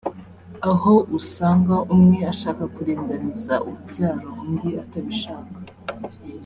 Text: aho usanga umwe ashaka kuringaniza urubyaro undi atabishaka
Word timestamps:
aho 0.71 0.93
usanga 1.19 1.75
umwe 1.95 2.19
ashaka 2.31 2.63
kuringaniza 2.73 3.53
urubyaro 3.67 4.27
undi 4.43 4.69
atabishaka 4.83 5.55